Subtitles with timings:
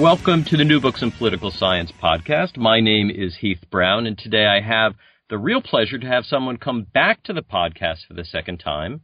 [0.00, 2.56] Welcome to the New Books in Political Science podcast.
[2.56, 4.94] My name is Heath Brown, and today I have
[5.28, 9.02] the real pleasure to have someone come back to the podcast for the second time.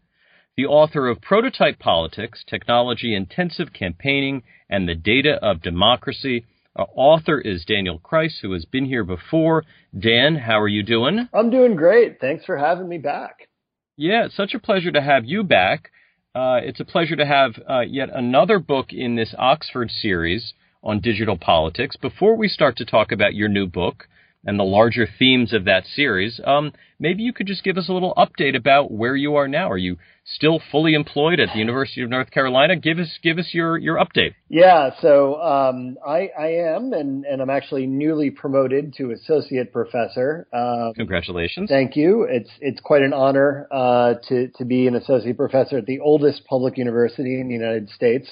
[0.56, 6.46] The author of Prototype Politics, Technology Intensive Campaigning, and the Data of Democracy.
[6.74, 9.64] Our author is Daniel Kreiss, who has been here before.
[9.96, 11.28] Dan, how are you doing?
[11.34, 12.20] I'm doing great.
[12.22, 13.50] Thanks for having me back.
[13.98, 15.90] Yeah, it's such a pleasure to have you back.
[16.34, 21.00] Uh, it's a pleasure to have uh, yet another book in this Oxford series on
[21.00, 21.96] digital politics.
[21.96, 24.08] Before we start to talk about your new book
[24.44, 27.92] and the larger themes of that series, um, maybe you could just give us a
[27.92, 29.68] little update about where you are now.
[29.70, 32.76] Are you still fully employed at the University of North Carolina?
[32.76, 34.34] Give us give us your your update.
[34.48, 40.46] Yeah, so um, I, I am, and, and I'm actually newly promoted to associate professor.
[40.52, 41.68] Um, Congratulations!
[41.68, 42.26] Thank you.
[42.30, 46.44] It's it's quite an honor uh, to to be an associate professor at the oldest
[46.46, 48.28] public university in the United States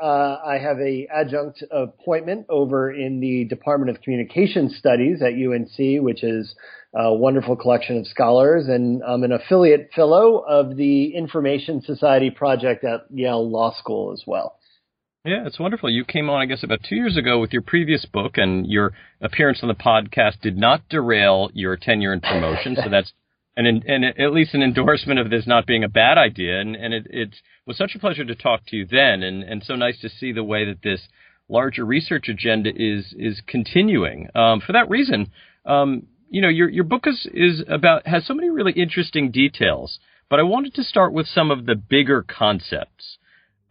[0.00, 6.02] uh, I have a adjunct appointment over in the Department of Communication Studies at UNC,
[6.02, 6.54] which is
[6.94, 12.84] a wonderful collection of scholars, and I'm an affiliate fellow of the Information Society Project
[12.84, 14.58] at Yale Law School as well.
[15.24, 15.88] Yeah, it's wonderful.
[15.88, 18.92] You came on, I guess, about two years ago with your previous book, and your
[19.20, 22.76] appearance on the podcast did not derail your tenure and promotion.
[22.76, 23.12] so that's
[23.56, 26.60] and and at least an endorsement of this not being a bad idea.
[26.60, 27.36] And and it, it
[27.66, 30.32] was such a pleasure to talk to you then, and and so nice to see
[30.32, 31.08] the way that this
[31.48, 34.28] larger research agenda is is continuing.
[34.34, 35.30] Um, for that reason,
[35.66, 39.98] um, you know, your your book is is about has so many really interesting details.
[40.30, 43.18] But I wanted to start with some of the bigger concepts.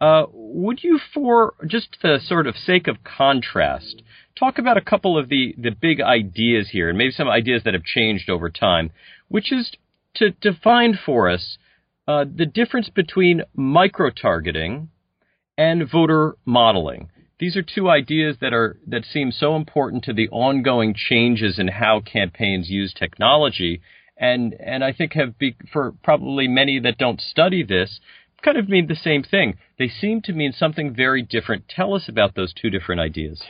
[0.00, 4.02] Uh, would you, for just the sort of sake of contrast,
[4.38, 7.74] talk about a couple of the, the big ideas here, and maybe some ideas that
[7.74, 8.90] have changed over time,
[9.28, 9.72] which is
[10.14, 11.58] to define for us
[12.06, 14.88] uh, the difference between micro targeting
[15.56, 17.10] and voter modeling.
[17.38, 21.68] These are two ideas that are that seem so important to the ongoing changes in
[21.68, 23.80] how campaigns use technology,
[24.16, 28.00] and and I think have be, for probably many that don't study this
[28.42, 29.56] kind of mean the same thing.
[29.78, 31.68] They seem to mean something very different.
[31.68, 33.40] Tell us about those two different ideas.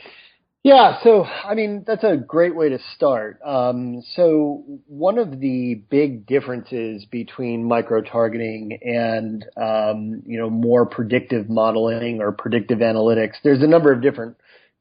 [0.63, 3.37] Yeah, so I mean that's a great way to start.
[3.45, 10.85] Um, so one of the big differences between micro targeting and um, you know more
[10.85, 14.37] predictive modeling or predictive analytics, there's a number of different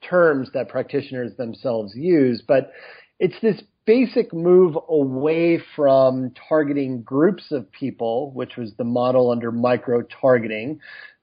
[0.09, 2.71] terms that practitioners themselves use, but
[3.19, 9.51] it's this basic move away from targeting groups of people, which was the model under
[9.51, 10.79] micro targeting,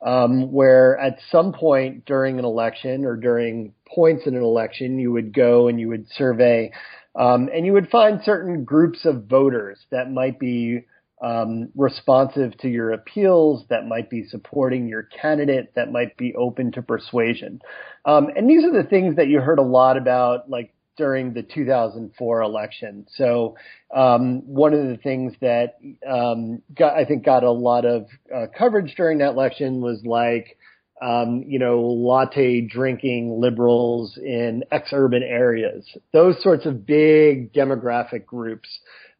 [0.06, 5.12] um, where at some point during an election or during points in an election, you
[5.12, 6.72] would go and you would survey,
[7.16, 10.86] um, and you would find certain groups of voters that might be
[11.22, 16.72] um, responsive to your appeals, that might be supporting your candidate, that might be open
[16.74, 17.62] to persuasion.
[18.06, 21.42] Um, and these are the things that you heard a lot about, like during the
[21.44, 23.06] 2004 election.
[23.16, 23.56] So
[23.96, 25.78] um, one of the things that
[26.08, 30.58] um, got, I think got a lot of uh, coverage during that election was like,
[31.02, 35.86] um, you know, latte drinking liberals in ex-urban areas.
[36.14, 38.80] Those sorts of big demographic groups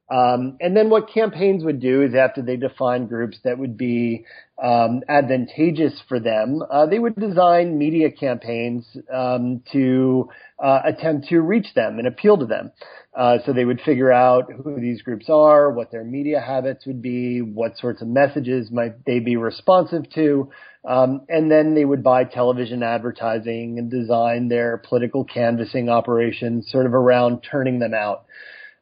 [0.10, 4.26] um, and then what campaigns would do is after they define groups that would be
[4.62, 10.30] um, advantageous for them, uh, they would design media campaigns um, to
[10.62, 12.72] uh, attempt to reach them and appeal to them.
[13.20, 17.02] Uh, so they would figure out who these groups are, what their media habits would
[17.02, 20.50] be, what sorts of messages might they be responsive to,
[20.88, 26.86] um, and then they would buy television advertising and design their political canvassing operations sort
[26.86, 28.24] of around turning them out.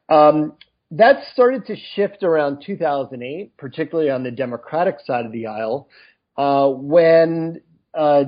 [0.08, 0.54] Um,
[0.92, 5.90] that started to shift around 2008, particularly on the Democratic side of the aisle,
[6.38, 7.60] uh, when
[7.96, 8.26] uh,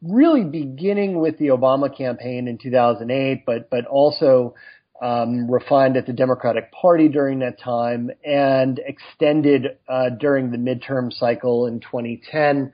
[0.00, 4.54] really beginning with the Obama campaign in 2008, but but also
[5.00, 11.12] um, refined at the Democratic Party during that time and extended uh, during the midterm
[11.12, 12.72] cycle in 2010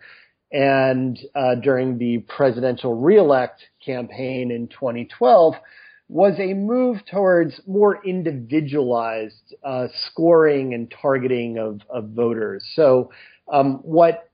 [0.52, 5.54] and uh, during the presidential reelect campaign in 2012
[6.08, 12.64] was a move towards more individualized uh, scoring and targeting of, of voters.
[12.74, 13.10] So
[13.52, 14.30] um, what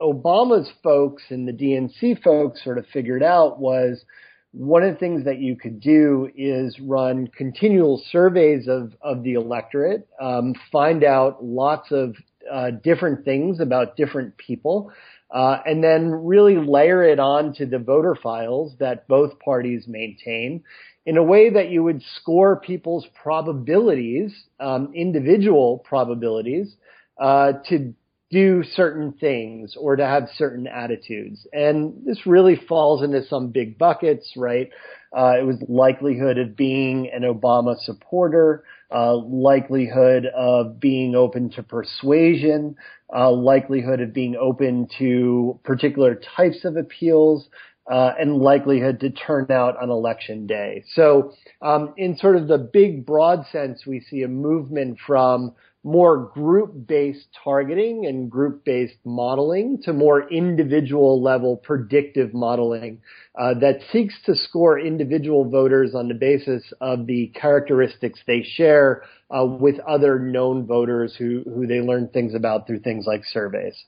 [0.00, 4.02] Obama's folks and the DNC folks sort of figured out was
[4.52, 9.34] one of the things that you could do is run continual surveys of, of the
[9.34, 12.16] electorate, um, find out lots of
[12.50, 14.90] uh, different things about different people,
[15.30, 20.62] uh, and then really layer it onto the voter files that both parties maintain
[21.06, 26.76] in a way that you would score people's probabilities, um, individual probabilities,
[27.20, 27.94] uh, to
[28.30, 31.46] do certain things or to have certain attitudes.
[31.52, 34.70] And this really falls into some big buckets, right?
[35.16, 38.62] Uh, it was likelihood of being an Obama supporter,
[38.94, 42.76] uh, likelihood of being open to persuasion,
[43.14, 47.48] uh, likelihood of being open to particular types of appeals,
[47.90, 50.84] uh, and likelihood to turn out on election day.
[50.94, 56.30] So, um, in sort of the big broad sense, we see a movement from more
[56.34, 63.00] group-based targeting and group-based modeling to more individual level predictive modeling
[63.38, 69.02] uh, that seeks to score individual voters on the basis of the characteristics they share
[69.30, 73.84] uh, with other known voters who, who they learn things about through things like surveys.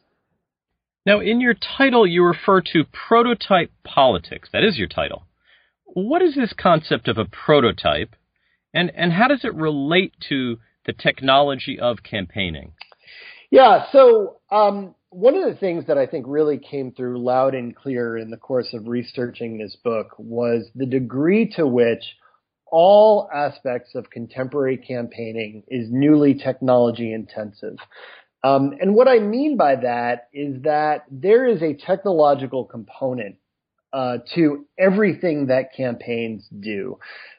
[1.05, 4.49] Now, in your title, you refer to prototype politics.
[4.53, 5.25] That is your title.
[5.85, 8.15] What is this concept of a prototype,
[8.73, 12.73] and, and how does it relate to the technology of campaigning?
[13.50, 17.76] Yeah, so um, one of the things that I think really came through loud and
[17.76, 22.02] clear in the course of researching this book was the degree to which
[22.70, 27.76] all aspects of contemporary campaigning is newly technology intensive.
[28.43, 33.37] Um, and what I mean by that is that there is a technological component
[33.93, 36.99] uh, to everything that campaigns do.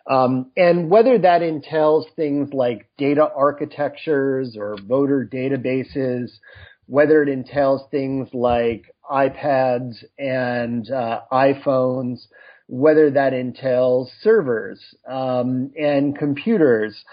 [0.09, 6.29] Um, and whether that entails things like data architectures or voter databases,
[6.87, 12.19] whether it entails things like iPads and uh, iPhones,
[12.67, 17.03] whether that entails servers um, and computers,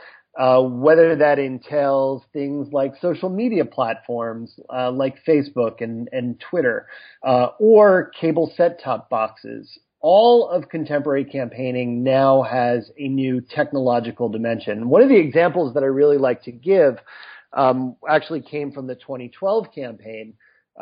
[0.40, 6.86] uh, whether that entails things like social media platforms uh, like Facebook and, and Twitter,
[7.22, 9.78] uh, or cable set-top boxes.
[10.00, 14.88] All of contemporary campaigning now has a new technological dimension.
[14.88, 16.96] One of the examples that I really like to give
[17.52, 20.32] um, actually came from the 2012 campaign,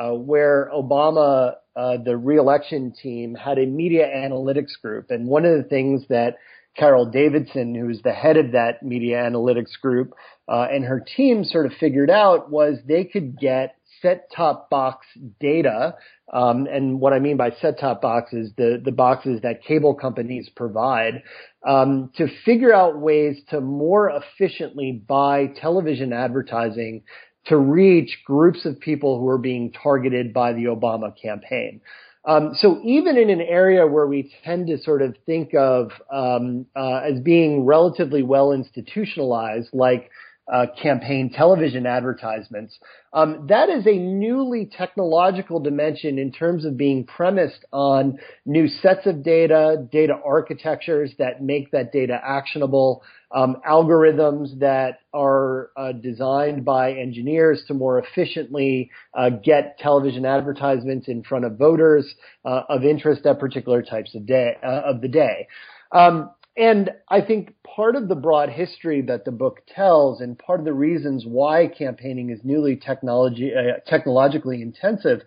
[0.01, 5.57] uh, where Obama, uh, the reelection team, had a media analytics group, and one of
[5.57, 6.37] the things that
[6.79, 10.15] Carol Davidsen, who's the head of that media analytics group,
[10.49, 15.07] uh, and her team sort of figured out was they could get set-top box
[15.41, 15.97] data.
[16.33, 21.23] Um, and what I mean by set-top boxes, the, the boxes that cable companies provide,
[21.67, 27.03] um, to figure out ways to more efficiently buy television advertising
[27.47, 31.81] to reach groups of people who are being targeted by the Obama campaign.
[32.29, 36.67] Um, so even in an area where we tend to sort of think of um,
[36.77, 40.11] uh, as being relatively well institutionalized, like
[40.53, 42.79] uh, campaign television advertisements.
[43.13, 49.07] Um, that is a newly technological dimension in terms of being premised on new sets
[49.07, 53.03] of data, data architectures that make that data actionable,
[53.35, 61.09] um, algorithms that are uh, designed by engineers to more efficiently uh, get television advertisements
[61.09, 62.15] in front of voters
[62.45, 65.47] uh, of interest at particular types of day uh, of the day.
[65.93, 70.59] Um, and I think part of the broad history that the book tells and part
[70.59, 75.21] of the reasons why campaigning is newly technology, uh, technologically intensive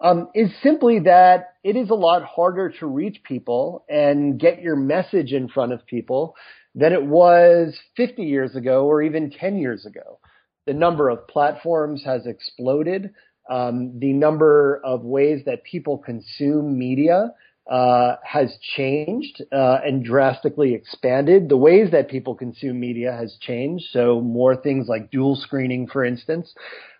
[0.00, 4.76] um, is simply that it is a lot harder to reach people and get your
[4.76, 6.36] message in front of people
[6.76, 10.20] than it was 50 years ago or even 10 years ago.
[10.66, 13.12] The number of platforms has exploded.
[13.50, 17.32] Um, the number of ways that people consume media
[17.68, 21.48] uh, has changed uh, and drastically expanded.
[21.48, 23.86] The ways that people consume media has changed.
[23.92, 26.52] So more things like dual screening, for instance.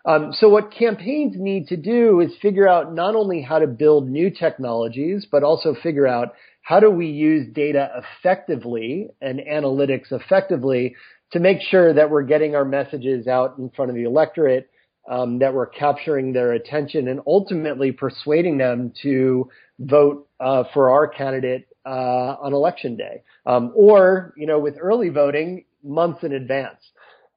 [0.05, 4.07] Um, so what campaigns need to do is figure out not only how to build
[4.07, 10.95] new technologies, but also figure out how do we use data effectively and analytics effectively
[11.31, 14.69] to make sure that we're getting our messages out in front of the electorate,
[15.09, 19.49] um, that we're capturing their attention and ultimately persuading them to
[19.79, 25.09] vote uh, for our candidate uh, on election day, um, or you know, with early
[25.09, 26.79] voting months in advance.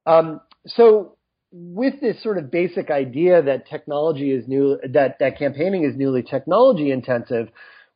[0.07, 1.17] Um, so,
[1.53, 6.23] with this sort of basic idea that technology is new, that that campaigning is newly
[6.23, 7.49] technology intensive,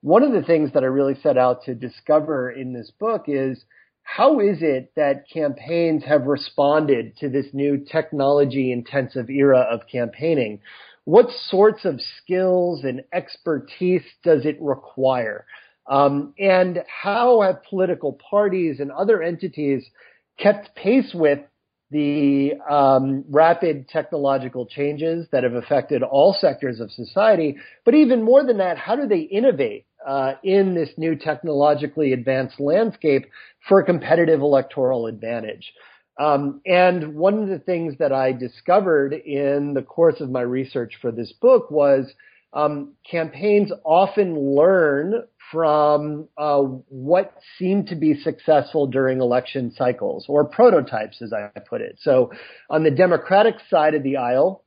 [0.02, 3.64] one of the things that I really set out to discover in this book is
[4.02, 10.60] how is it that campaigns have responded to this new technology intensive era of campaigning?
[11.06, 15.46] What sorts of skills and expertise does it require?
[15.88, 19.84] Um, and how have political parties and other entities
[20.36, 21.38] kept pace with
[21.92, 27.56] the um, rapid technological changes that have affected all sectors of society.
[27.84, 32.58] But even more than that, how do they innovate uh, in this new technologically advanced
[32.58, 33.26] landscape
[33.68, 35.72] for a competitive electoral advantage?
[36.18, 40.94] Um, and one of the things that I discovered in the course of my research
[41.00, 42.12] for this book was
[42.52, 50.44] um, campaigns often learn from uh, what seemed to be successful during election cycles, or
[50.44, 51.98] prototypes, as I put it.
[52.00, 52.32] So,
[52.70, 54.64] on the Democratic side of the aisle,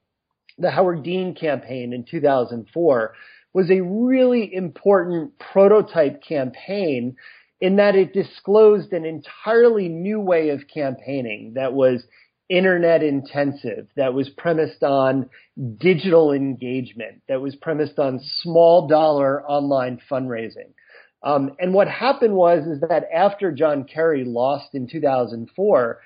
[0.58, 3.14] the Howard Dean campaign in 2004
[3.54, 7.16] was a really important prototype campaign
[7.62, 12.04] in that it disclosed an entirely new way of campaigning that was
[12.50, 15.30] internet intensive, that was premised on
[15.78, 20.74] digital engagement, that was premised on small dollar online fundraising.
[21.22, 26.00] Um, and what happened was is that after John Kerry lost in 2004,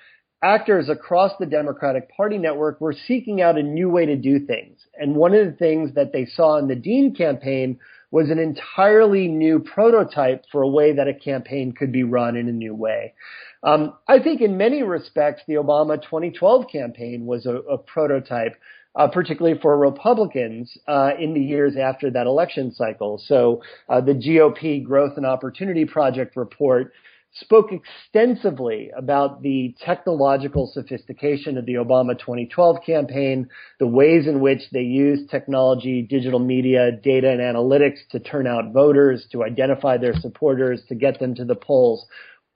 [0.43, 4.79] actors across the Democratic Party network were seeking out a new way to do things.
[4.95, 7.79] And one of the things that they saw in the Dean campaign
[8.13, 12.48] was an entirely new prototype for a way that a campaign could be run in
[12.48, 13.12] a new way.
[13.63, 18.55] Um, I think in many respects, the Obama 2012 campaign was a, a prototype,
[18.96, 23.17] uh, particularly for Republicans uh, in the years after that election cycle.
[23.17, 26.93] So uh, the GOP Growth and Opportunity Project report
[27.36, 33.50] spoke extensively about the technological sophistication of the Obama 2012 campaign,
[33.80, 38.72] the ways in which they used technology, digital media, data, and analytics to turn out
[38.72, 42.06] voters, to identify their supporters, to get them to the polls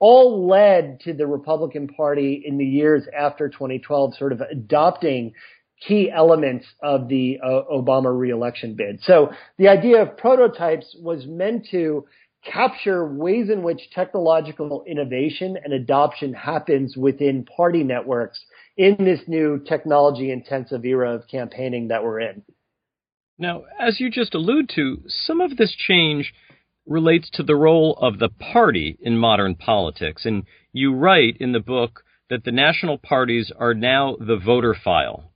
[0.00, 5.32] all led to the Republican Party in the years after 2012 sort of adopting
[5.86, 9.00] key elements of the uh, Obama reelection bid.
[9.02, 12.06] So the idea of prototypes was meant to
[12.52, 18.40] capture ways in which technological innovation and adoption happens within party networks
[18.76, 22.42] in this new technology intensive era of campaigning that we're in.
[23.38, 26.32] Now, as you just allude to, some of this change
[26.86, 30.24] relates to the role of the party in modern politics.
[30.24, 35.30] And you write in the book that the national parties are now the voter file.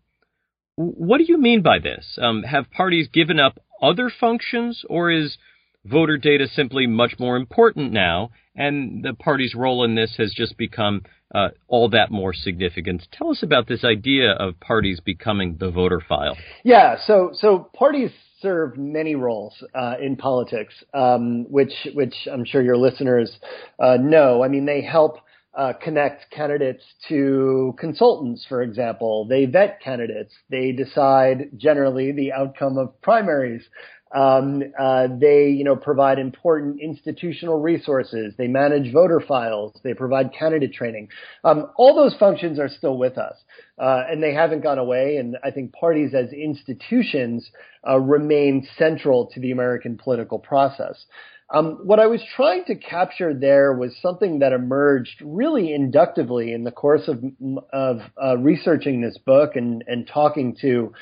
[0.77, 2.19] What do you mean by this?
[2.21, 5.37] Um, have parties given up other functions, or is
[5.85, 10.57] voter data simply much more important now, and the party's role in this has just
[10.57, 11.03] become
[11.35, 13.07] uh, all that more significant?
[13.13, 16.37] Tell us about this idea of parties becoming the voter file.
[16.63, 18.11] Yeah, so so parties
[18.41, 23.39] serve many roles uh, in politics, um, which which I'm sure your listeners
[23.79, 24.43] uh, know.
[24.43, 25.19] I mean, they help
[25.55, 29.27] uh, connect candidates to consultants, for example.
[29.27, 30.33] They vet candidates.
[30.51, 33.63] They decide generally the outcome of primaries.
[34.15, 38.35] Um, uh, they, you know, provide important institutional resources.
[38.37, 39.79] They manage voter files.
[39.83, 41.09] They provide candidate training.
[41.45, 43.37] Um, all those functions are still with us,
[43.79, 45.17] uh, and they haven't gone away.
[45.17, 47.51] And I think parties as institutions
[47.89, 51.05] uh, remain central to the American political process.
[51.53, 56.65] Um, what I was trying to capture there was something that emerged really inductively in
[56.65, 57.23] the course of,
[57.73, 60.95] of uh, researching this book and, and talking to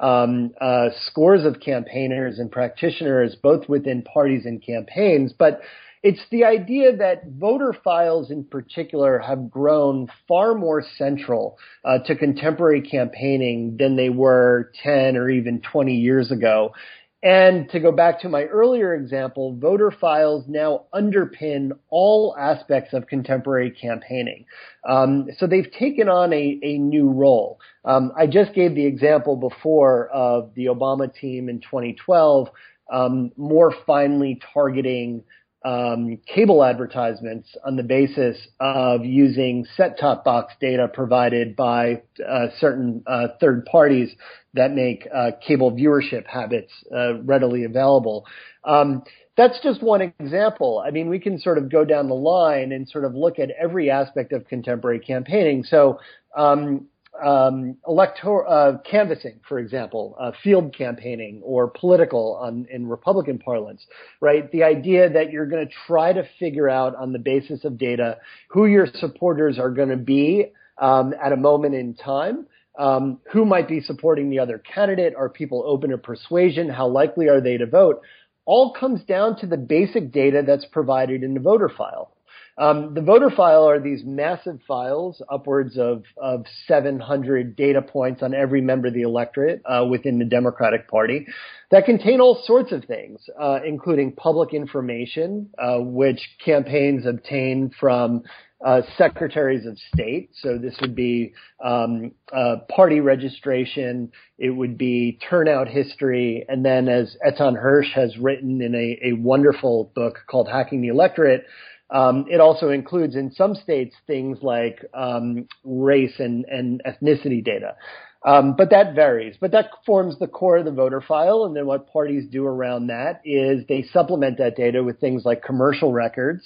[0.00, 5.32] um, uh, scores of campaigners and practitioners, both within parties and campaigns.
[5.32, 5.60] But
[6.02, 12.14] it's the idea that voter files in particular have grown far more central uh, to
[12.14, 16.72] contemporary campaigning than they were 10 or even 20 years ago.
[17.20, 23.08] And to go back to my earlier example, voter files now underpin all aspects of
[23.08, 24.44] contemporary campaigning.
[24.88, 27.58] Um, so they've taken on a, a new role.
[27.84, 32.50] Um, I just gave the example before of the Obama team in 2012
[32.92, 35.24] um, more finely targeting
[35.64, 43.02] um, cable advertisements on the basis of using set-top box data provided by uh, certain
[43.06, 44.14] uh, third parties
[44.54, 48.24] that make uh, cable viewership habits uh, readily available.
[48.64, 49.02] Um,
[49.36, 50.82] that's just one example.
[50.84, 53.50] I mean, we can sort of go down the line and sort of look at
[53.50, 55.64] every aspect of contemporary campaigning.
[55.64, 56.00] So,
[56.36, 56.86] um,
[57.24, 63.84] um, elector uh, canvassing, for example, uh, field campaigning or political on, in Republican parlance,
[64.20, 64.50] right?
[64.50, 68.18] The idea that you're going to try to figure out on the basis of data
[68.48, 70.46] who your supporters are going to be
[70.80, 72.46] um, at a moment in time.
[72.78, 75.14] Um, who might be supporting the other candidate?
[75.16, 76.68] Are people open to persuasion?
[76.68, 78.02] How likely are they to vote?
[78.44, 82.12] All comes down to the basic data that's provided in the voter file.
[82.58, 88.34] Um, the voter file are these massive files, upwards of, of 700 data points on
[88.34, 91.26] every member of the electorate uh, within the Democratic Party
[91.70, 98.22] that contain all sorts of things, uh, including public information, uh, which campaigns obtain from
[98.64, 100.30] uh, secretaries of state.
[100.42, 101.32] So this would be
[101.64, 104.10] um, uh, party registration.
[104.36, 106.44] It would be turnout history.
[106.48, 110.88] And then as Eitan Hersh has written in a, a wonderful book called Hacking the
[110.88, 111.44] Electorate,
[111.90, 117.76] um, it also includes in some states things like um, race and, and ethnicity data.
[118.24, 119.36] Um, but that varies.
[119.40, 121.44] But that forms the core of the voter file.
[121.44, 125.42] And then what parties do around that is they supplement that data with things like
[125.42, 126.42] commercial records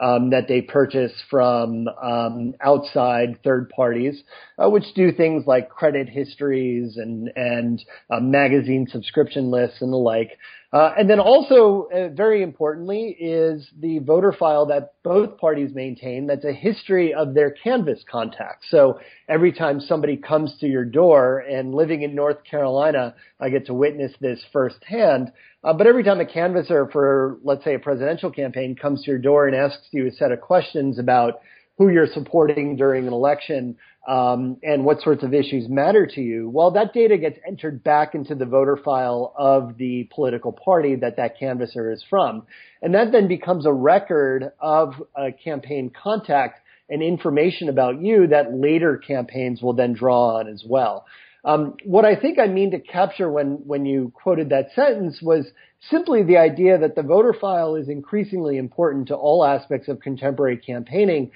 [0.00, 4.22] um, that they purchase from um, outside third parties,
[4.62, 9.96] uh, which do things like credit histories and and uh, magazine subscription lists and the
[9.96, 10.38] like.
[10.70, 16.26] Uh, and then also, uh, very importantly, is the voter file that both parties maintain
[16.26, 18.66] that's a history of their canvass contacts.
[18.70, 19.00] So
[19.30, 23.74] every time somebody comes to your door, and living in North Carolina, I get to
[23.74, 25.32] witness this firsthand.
[25.64, 29.18] Uh, but every time a canvasser for, let's say, a presidential campaign comes to your
[29.18, 31.40] door and asks you a set of questions about
[31.78, 33.76] who you're supporting during an election
[34.08, 38.14] um, and what sorts of issues matter to you, well, that data gets entered back
[38.14, 42.44] into the voter file of the political party that that canvasser is from.
[42.80, 48.54] And that then becomes a record of a campaign contact and information about you that
[48.54, 51.04] later campaigns will then draw on as well.
[51.44, 55.46] Um, what I think I mean to capture when, when you quoted that sentence was
[55.90, 60.56] simply the idea that the voter file is increasingly important to all aspects of contemporary
[60.56, 61.30] campaigning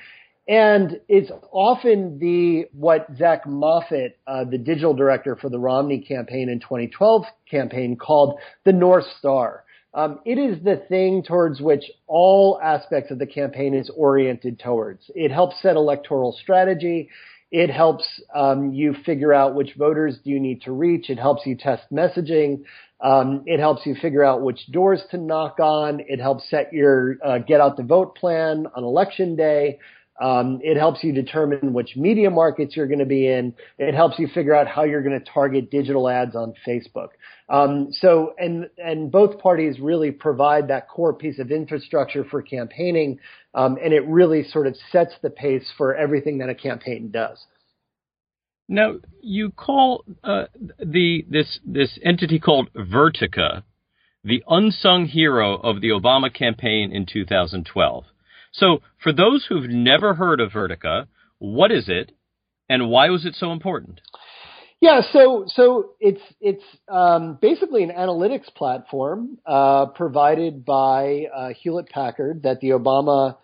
[0.49, 6.49] and it's often the what Zac Moffatt, uh, the digital director for the Romney campaign
[6.49, 9.65] in 2012 campaign, called the North Star.
[9.95, 15.11] Um, it is the thing towards which all aspects of the campaign is oriented towards.
[15.15, 17.11] It helps set electoral strategy.
[17.53, 21.11] It helps um, you figure out which voters do you need to reach.
[21.11, 22.63] It helps you test messaging.
[22.99, 26.01] Um, it helps you figure out which doors to knock on.
[26.09, 29.79] It helps set your uh, get out the vote plan on election day.
[30.21, 33.55] Um, it helps you determine which media markets you're going to be in.
[33.79, 37.09] It helps you figure out how you're going to target digital ads on Facebook.
[37.49, 43.19] Um, so, and and both parties really provide that core piece of infrastructure for campaigning,
[43.55, 47.39] um, and it really sort of sets the pace for everything that a campaign does.
[48.69, 50.45] Now, you call uh,
[50.79, 53.65] the this this entity called Vertica
[54.25, 58.05] the unsung hero of the Obama campaign in 2012.
[58.53, 61.07] So, for those who've never heard of Vertica,
[61.39, 62.13] what is it,
[62.69, 64.01] and why was it so important?
[64.81, 71.89] Yeah, so so it's it's um, basically an analytics platform uh, provided by uh, Hewlett
[71.89, 73.37] Packard that the Obama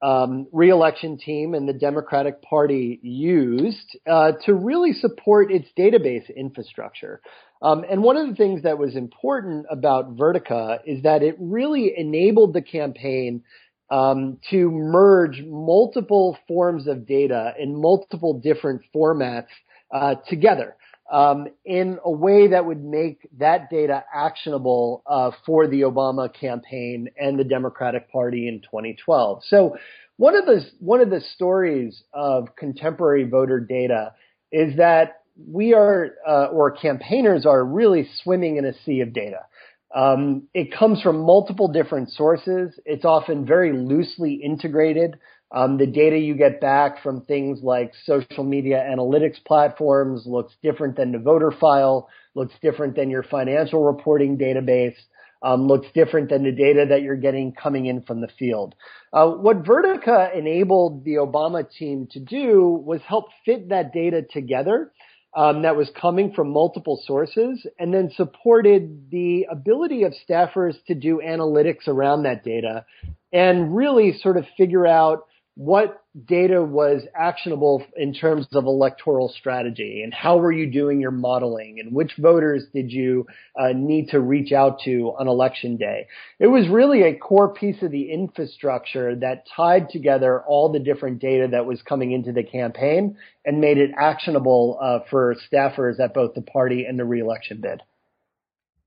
[0.00, 7.20] um, reelection team and the Democratic Party used uh, to really support its database infrastructure.
[7.60, 11.92] Um, and one of the things that was important about Vertica is that it really
[11.96, 13.42] enabled the campaign
[13.90, 19.48] um, to merge multiple forms of data in multiple different formats
[19.92, 20.76] uh, together
[21.10, 27.08] um, in a way that would make that data actionable uh, for the Obama campaign
[27.18, 29.42] and the Democratic Party in 2012.
[29.46, 29.76] So
[30.16, 34.12] one of the one of the stories of contemporary voter data
[34.52, 39.46] is that we are uh, or campaigners are really swimming in a sea of data.
[39.94, 42.78] Um, it comes from multiple different sources.
[42.84, 45.18] It's often very loosely integrated.
[45.50, 50.96] Um, the data you get back from things like social media analytics platforms looks different
[50.96, 54.96] than the voter file, looks different than your financial reporting database,
[55.42, 58.74] um, looks different than the data that you're getting coming in from the field.
[59.12, 64.92] Uh, what Vertica enabled the Obama team to do was help fit that data together
[65.38, 70.96] um, that was coming from multiple sources and then supported the ability of staffers to
[70.96, 72.84] do analytics around that data
[73.32, 75.27] and really sort of figure out
[75.58, 81.10] what data was actionable in terms of electoral strategy and how were you doing your
[81.10, 83.26] modeling and which voters did you
[83.60, 86.06] uh, need to reach out to on election day.
[86.38, 91.18] It was really a core piece of the infrastructure that tied together all the different
[91.18, 96.14] data that was coming into the campaign and made it actionable uh, for staffers at
[96.14, 97.82] both the party and the reelection bid.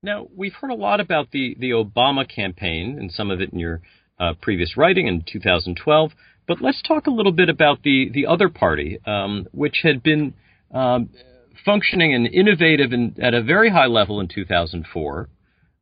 [0.02, 3.58] Now, we've heard a lot about the, the Obama campaign and some of it in
[3.58, 3.82] your
[4.22, 6.12] uh, previous writing in 2012.
[6.46, 10.34] But let's talk a little bit about the, the other party, um, which had been
[10.72, 11.10] um,
[11.64, 15.28] functioning and innovative in, at a very high level in 2004,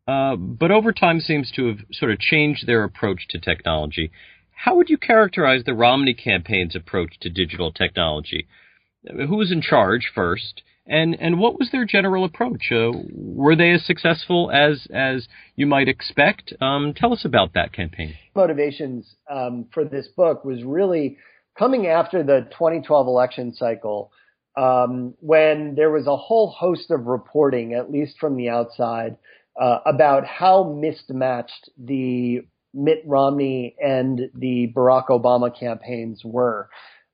[0.08, 4.10] uh, but over time seems to have sort of changed their approach to technology.
[4.52, 8.46] How would you characterize the Romney campaign's approach to digital technology?
[9.06, 10.62] Who was in charge first?
[10.90, 12.72] And and what was their general approach?
[12.72, 16.52] Uh, were they as successful as as you might expect?
[16.60, 18.14] Um, tell us about that campaign.
[18.34, 21.16] Motivations um, for this book was really
[21.56, 24.10] coming after the 2012 election cycle,
[24.56, 29.16] um, when there was a whole host of reporting, at least from the outside,
[29.60, 32.40] uh, about how mismatched the
[32.74, 36.68] Mitt Romney and the Barack Obama campaigns were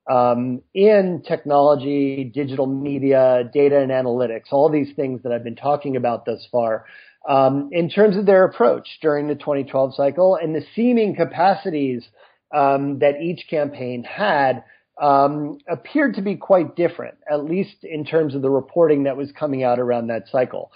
[0.09, 5.97] um, in technology, digital media, data and analytics, all these things that I've been talking
[5.97, 6.87] about thus far,
[7.29, 12.07] um, in terms of their approach during the 2012 cycle and the seeming capacities
[12.55, 14.63] um, that each campaign had
[15.01, 19.33] um, appeared to be quite different, at least in terms of the reporting that was
[19.33, 20.71] coming out around that cycle.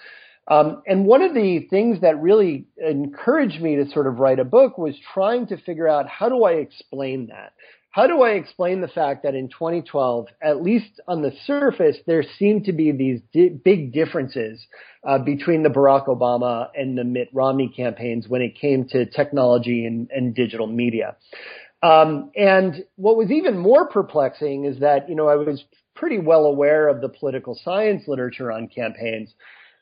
[0.49, 4.45] Um, and one of the things that really encouraged me to sort of write a
[4.45, 7.53] book was trying to figure out how do I explain that?
[7.93, 12.23] How do I explain the fact that in 2012, at least on the surface, there
[12.39, 14.65] seemed to be these di- big differences
[15.05, 19.87] uh, between the Barack Obama and the Mitt Romney campaigns when it came to technology
[19.87, 21.17] and, and digital media?
[21.83, 25.65] Um, and what was even more perplexing is that, you know, I was
[25.97, 29.35] pretty well aware of the political science literature on campaigns,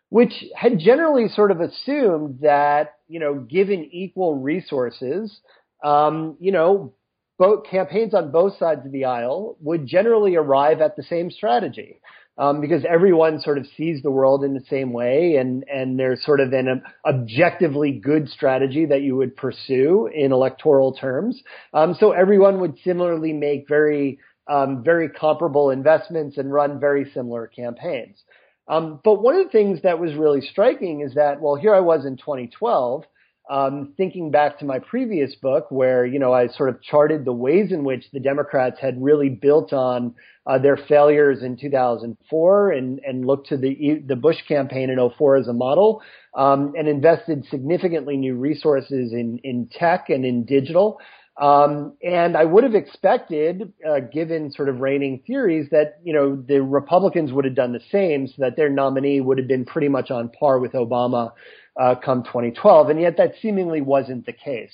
[0.09, 5.41] which had generally sort of assumed that, you know, given equal resources,
[5.85, 6.95] um, you know,
[7.39, 12.01] both campaigns on both sides of the aisle would generally arrive at the same strategy.
[12.37, 16.25] Um, because everyone sort of sees the world in the same way, and and there's
[16.25, 21.43] sort of an objectively good strategy that you would pursue in electoral terms.
[21.75, 27.49] Um, so everyone would similarly make very um, very comparable investments and run very similar
[27.49, 28.23] campaigns.
[28.69, 31.81] Um, but one of the things that was really striking is that well, here I
[31.81, 33.05] was in 2012
[33.51, 37.33] um, thinking back to my previous book, where you know I sort of charted the
[37.33, 40.15] ways in which the Democrats had really built on
[40.47, 45.37] uh, their failures in 2004 and and looked to the the Bush campaign in 04
[45.37, 46.03] as a model,
[46.35, 50.99] um, and invested significantly new resources in in tech and in digital.
[51.41, 56.37] Um, and I would have expected, uh, given sort of reigning theories, that you know
[56.37, 59.89] the Republicans would have done the same, so that their nominee would have been pretty
[59.89, 61.33] much on par with Obama
[61.79, 64.73] uh, come 2012, and yet that seemingly wasn't the case.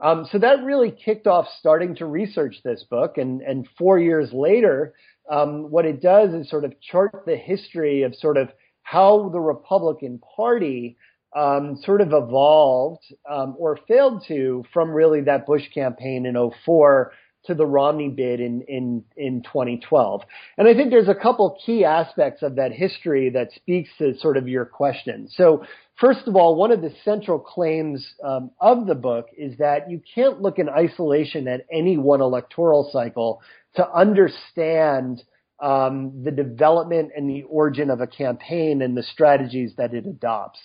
[0.00, 4.32] Um, so that really kicked off starting to research this book, and, and four years
[4.32, 4.94] later,
[5.30, 8.48] um, what it does is sort of chart the history of sort of
[8.82, 10.96] how the Republican Party
[11.34, 17.12] um, sort of evolved um, or failed to from really that Bush campaign in 04
[17.46, 20.22] to the Romney bid in, in, in 2012.
[20.56, 24.36] And I think there's a couple key aspects of that history that speaks to sort
[24.36, 25.28] of your question.
[25.32, 25.64] So
[26.00, 30.00] first of all, one of the central claims um, of the book is that you
[30.14, 33.42] can't look in isolation at any one electoral cycle
[33.74, 35.22] to understand
[35.60, 40.58] um, the development and the origin of a campaign and the strategies that it adopts.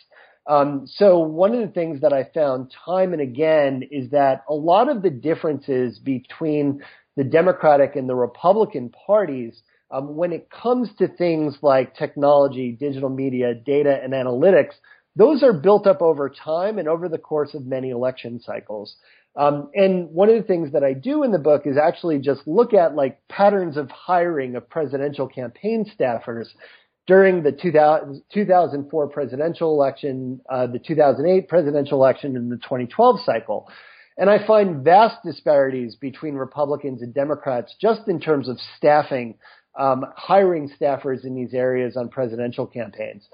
[0.47, 4.53] Um, so one of the things that I found time and again is that a
[4.53, 6.81] lot of the differences between
[7.17, 13.09] the Democratic and the Republican parties um, when it comes to things like technology, digital
[13.09, 14.73] media, data, and analytics,
[15.15, 18.95] those are built up over time and over the course of many election cycles.
[19.35, 22.41] Um, and one of the things that I do in the book is actually just
[22.47, 26.47] look at like patterns of hiring of presidential campaign staffers
[27.07, 33.67] during the 2000, 2004 presidential election, uh, the 2008 presidential election, and the 2012 cycle.
[34.17, 39.35] And I find vast disparities between Republicans and Democrats just in terms of staffing,
[39.79, 43.27] um, hiring staffers in these areas on presidential campaigns.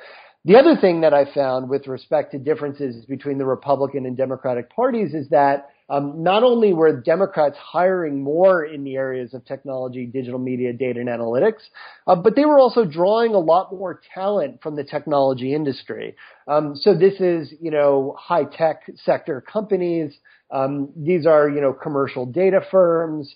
[0.45, 4.69] The other thing that I found with respect to differences between the Republican and Democratic
[4.69, 10.07] parties is that um, not only were Democrats hiring more in the areas of technology,
[10.07, 11.61] digital media, data, and analytics,
[12.07, 16.15] uh, but they were also drawing a lot more talent from the technology industry.
[16.47, 20.17] Um, so this is, you know, high tech sector companies.
[20.49, 23.35] Um, these are, you know, commercial data firms.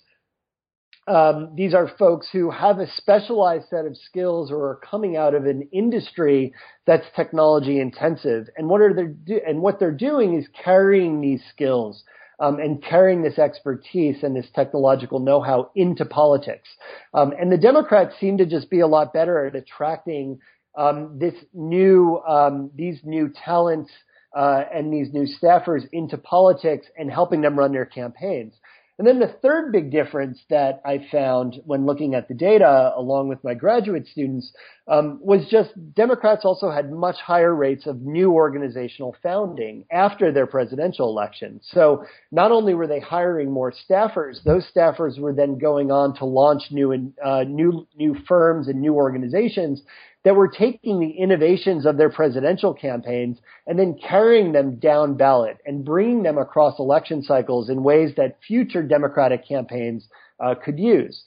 [1.08, 5.36] Um, these are folks who have a specialized set of skills or are coming out
[5.36, 6.54] of an industry
[6.88, 8.48] that's technology intensive.
[8.58, 12.04] And what are they do- and what they're doing is carrying these skills
[12.40, 16.70] um, and carrying this expertise and this technological know-how into politics.
[17.14, 20.40] Um, and the Democrats seem to just be a lot better at attracting
[20.78, 23.92] um, this new um, these new talents
[24.36, 28.54] uh, and these new staffers into politics and helping them run their campaigns.
[28.98, 33.28] And then the third big difference that I found when looking at the data, along
[33.28, 34.52] with my graduate students,
[34.88, 40.48] um, was just Democrats also had much higher rates of new organizational founding after their
[40.48, 41.60] presidential election.
[41.62, 46.26] So not only were they hiring more staffers, those staffers were then going on to
[46.26, 49.84] launch new uh, new new firms and new organizations
[50.28, 55.56] that were taking the innovations of their presidential campaigns and then carrying them down ballot
[55.66, 60.10] and bringing them across election cycles in ways that future Democratic campaigns
[60.44, 61.24] uh, could use.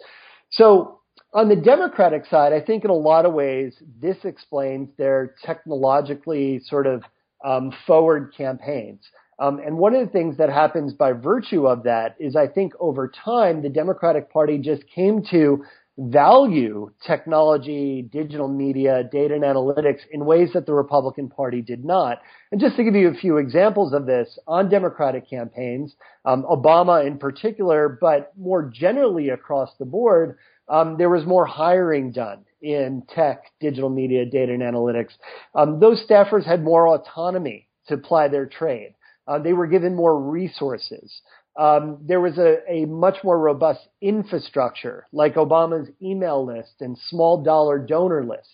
[0.51, 1.01] So
[1.33, 6.61] on the Democratic side, I think in a lot of ways this explains their technologically
[6.67, 7.03] sort of
[7.43, 9.01] um, forward campaigns.
[9.39, 12.75] Um, and one of the things that happens by virtue of that is I think
[12.79, 15.65] over time the Democratic Party just came to
[16.01, 22.23] value technology, digital media, data and analytics in ways that the Republican Party did not.
[22.51, 27.07] And just to give you a few examples of this on Democratic campaigns, um, Obama
[27.07, 33.03] in particular, but more generally across the board, um, there was more hiring done in
[33.15, 35.13] tech, digital media, data and analytics.
[35.55, 38.95] Um, those staffers had more autonomy to apply their trade.
[39.27, 41.21] Uh, they were given more resources
[41.59, 47.43] um, there was a, a much more robust infrastructure, like Obama's email list and small
[47.43, 48.49] dollar donor list,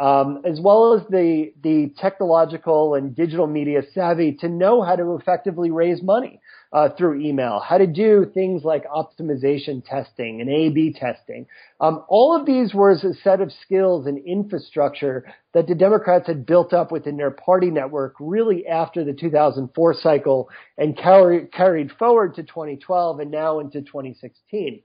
[0.00, 5.16] um, as well as the the technological and digital media savvy to know how to
[5.20, 6.40] effectively raise money
[6.72, 11.46] uh, through email, how to do things like optimization testing and A/B testing.
[11.80, 16.46] Um, all of these were a set of skills and infrastructure that the Democrats had
[16.46, 22.42] built up within their party network really after the 2004 cycle and carried forward to
[22.42, 24.82] 2012 and now into 2016.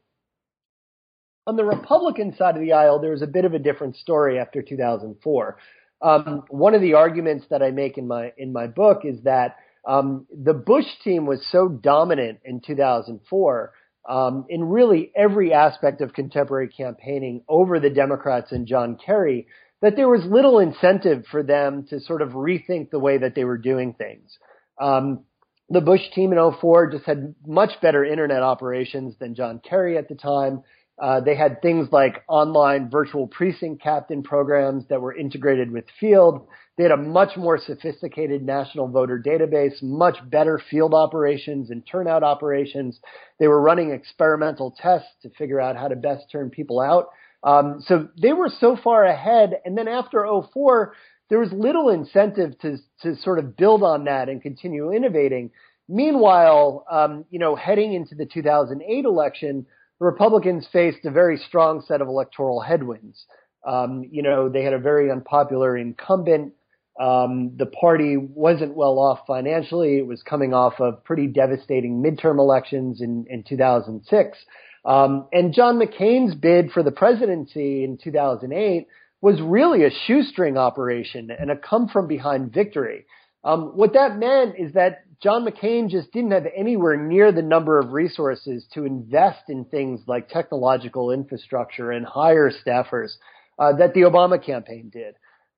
[1.45, 4.37] On the Republican side of the aisle, there was a bit of a different story
[4.37, 5.57] after 2004.
[6.01, 9.55] Um, one of the arguments that I make in my in my book is that
[9.87, 13.73] um, the Bush team was so dominant in 2004
[14.07, 19.47] um, in really every aspect of contemporary campaigning over the Democrats and John Kerry
[19.81, 23.45] that there was little incentive for them to sort of rethink the way that they
[23.45, 24.37] were doing things.
[24.79, 25.23] Um,
[25.69, 30.09] the Bush team in 04 just had much better internet operations than John Kerry at
[30.09, 30.63] the time.
[30.99, 36.47] Uh, they had things like online virtual precinct captain programs that were integrated with field.
[36.75, 42.23] They had a much more sophisticated national voter database, much better field operations and turnout
[42.23, 42.99] operations.
[43.39, 47.09] They were running experimental tests to figure out how to best turn people out.
[47.43, 49.53] Um, so they were so far ahead.
[49.65, 50.93] And then after 04,
[51.29, 55.51] there was little incentive to, to sort of build on that and continue innovating.
[55.87, 59.65] Meanwhile, um, you know, heading into the 2008 election,
[59.99, 63.25] the Republicans faced a very strong set of electoral headwinds.
[63.65, 66.53] Um, you know, they had a very unpopular incumbent.
[66.99, 69.97] Um, the party wasn't well off financially.
[69.97, 74.37] It was coming off of pretty devastating midterm elections in, in 2006.
[74.85, 78.87] Um, and John McCain's bid for the presidency in 2008
[79.21, 83.05] was really a shoestring operation and a come from behind victory.
[83.43, 87.79] Um, what that meant is that John McCain just didn't have anywhere near the number
[87.79, 93.13] of resources to invest in things like technological infrastructure and hire staffers
[93.57, 95.15] uh, that the Obama campaign did.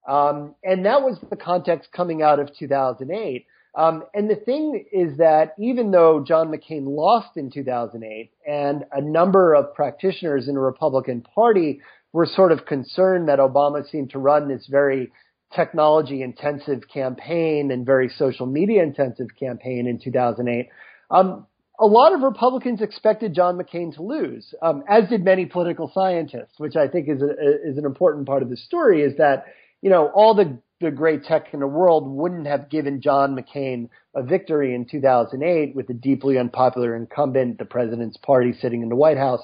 [0.08, 3.45] Um, and that was the context coming out of 2008.
[3.76, 9.02] Um, and the thing is that even though John McCain lost in 2008 and a
[9.02, 14.19] number of practitioners in the Republican Party were sort of concerned that Obama seemed to
[14.19, 15.12] run this very
[15.56, 20.70] technology intensive campaign and very social media intensive campaign in 2008,
[21.12, 21.46] um,
[21.80, 26.56] a lot of Republicans expected John McCain to lose, um, as did many political scientists,
[26.58, 27.30] which I think is a,
[27.70, 29.02] is an important part of the story.
[29.02, 29.46] Is that
[29.82, 33.90] you know all the the great tech in the world wouldn't have given John McCain
[34.16, 38.96] a victory in 2008 with a deeply unpopular incumbent, the president's party sitting in the
[38.96, 39.42] White House.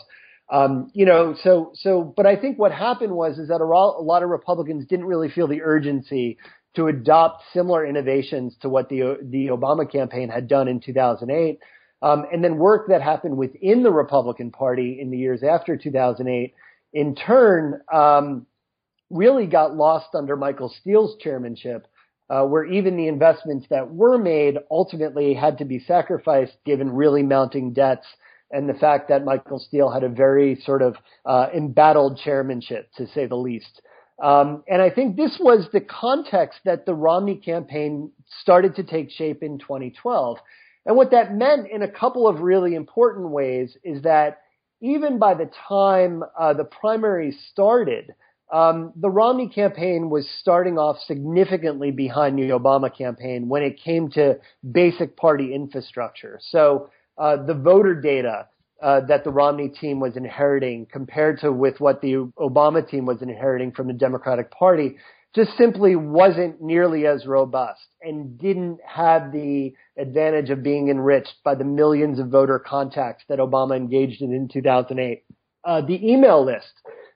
[0.51, 4.03] Um, you know, so so, but I think what happened was is that a, a
[4.03, 6.37] lot of Republicans didn't really feel the urgency
[6.75, 11.59] to adopt similar innovations to what the the Obama campaign had done in 2008,
[12.03, 16.53] um, and then work that happened within the Republican Party in the years after 2008,
[16.93, 18.45] in turn, um,
[19.09, 21.87] really got lost under Michael Steele's chairmanship.
[22.27, 27.21] Uh, where even the investments that were made ultimately had to be sacrificed given really
[27.21, 28.07] mounting debts
[28.51, 33.07] and the fact that Michael Steele had a very sort of uh, embattled chairmanship, to
[33.07, 33.81] say the least.
[34.23, 39.11] Um, and I think this was the context that the Romney campaign started to take
[39.11, 40.37] shape in 2012.
[40.85, 44.41] And what that meant in a couple of really important ways is that
[44.81, 48.13] even by the time uh, the primaries started,
[48.53, 54.09] um, the Romney campaign was starting off significantly behind the Obama campaign when it came
[54.11, 54.37] to
[54.71, 56.39] basic party infrastructure.
[56.51, 58.47] So uh, the voter data
[58.81, 63.21] uh, that the Romney team was inheriting compared to with what the Obama team was
[63.21, 64.97] inheriting from the Democratic Party
[65.35, 71.53] just simply wasn't nearly as robust and didn't have the advantage of being enriched by
[71.53, 75.23] the millions of voter contacts that Obama engaged in in 2008.
[75.65, 76.71] Uh, the email list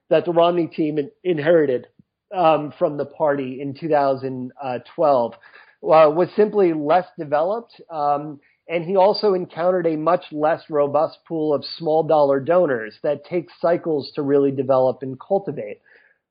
[0.09, 1.88] that the Romney team in, inherited
[2.35, 5.38] um, from the party in 2012 uh,
[5.81, 7.79] was simply less developed.
[7.89, 13.25] Um, and he also encountered a much less robust pool of small dollar donors that
[13.25, 15.82] takes cycles to really develop and cultivate.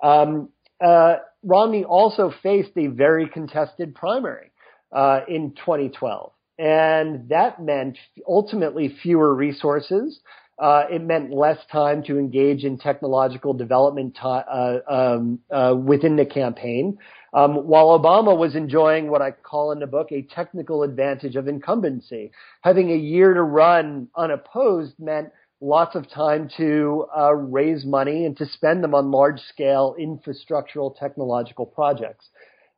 [0.02, 0.48] Um,
[0.80, 4.52] uh, Romney also faced a very contested primary
[4.92, 10.20] uh, in 2012, and that meant ultimately fewer resources.
[10.60, 16.16] Uh, it meant less time to engage in technological development t- uh, um, uh, within
[16.16, 16.98] the campaign.
[17.34, 21.46] Um, while Obama was enjoying what I call in the book a technical advantage of
[21.46, 22.30] incumbency,
[22.62, 28.36] having a year to run unopposed meant lots of time to uh, raise money and
[28.36, 32.26] to spend them on large scale infrastructural technological projects.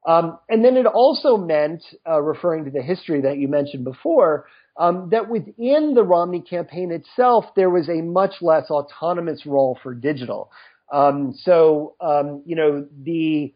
[0.06, 4.46] Um, and then it also meant, uh, referring to the history that you mentioned before,
[4.78, 9.92] um, that within the Romney campaign itself, there was a much less autonomous role for
[9.94, 10.50] digital.
[10.90, 13.52] Um, so, um, you know, the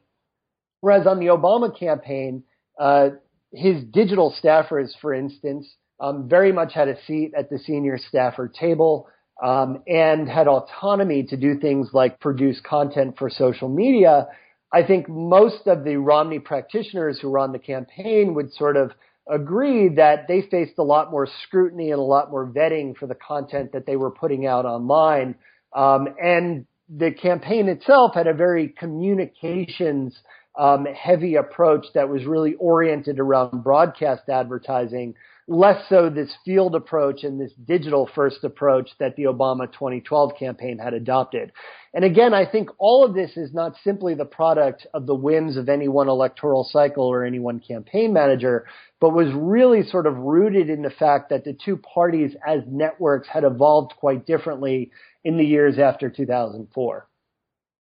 [0.84, 2.42] whereas on the Obama campaign,
[2.78, 3.08] uh,
[3.54, 5.66] his digital staffers, for instance,
[5.98, 9.08] um, very much had a seat at the senior staffer table
[9.42, 14.26] um, and had autonomy to do things like produce content for social media.
[14.74, 18.90] I think most of the Romney practitioners who were on the campaign would sort of
[19.26, 23.14] agree that they faced a lot more scrutiny and a lot more vetting for the
[23.14, 25.34] content that they were putting out online.
[25.74, 30.18] Um, and the campaign itself had a very communications
[30.56, 35.14] um, heavy approach that was really oriented around broadcast advertising
[35.46, 40.78] less so this field approach and this digital first approach that the Obama 2012 campaign
[40.78, 41.52] had adopted.
[41.92, 45.56] And again, I think all of this is not simply the product of the whims
[45.56, 48.66] of any one electoral cycle or any one campaign manager,
[49.00, 53.28] but was really sort of rooted in the fact that the two parties as networks
[53.28, 54.90] had evolved quite differently
[55.24, 57.06] in the years after 2004.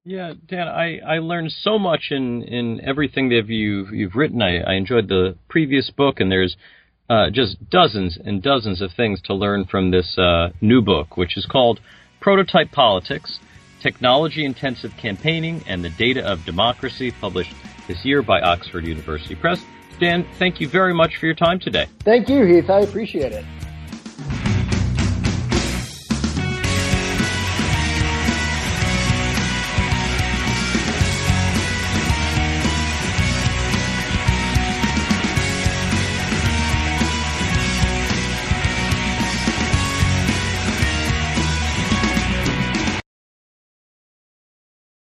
[0.06, 4.42] Yeah, Dan, I, I learned so much in, in everything that you've you've written.
[4.42, 6.58] I, I enjoyed the previous book, and there's
[7.08, 11.38] uh, just dozens and dozens of things to learn from this uh, new book, which
[11.38, 11.80] is called
[12.20, 13.38] Prototype Politics
[13.80, 17.54] Technology Intensive Campaigning and the Data of Democracy, published
[17.88, 19.64] this year by Oxford University Press.
[20.00, 21.86] Dan, thank you very much for your time today.
[22.00, 22.68] Thank you, Heath.
[22.68, 23.44] I appreciate it.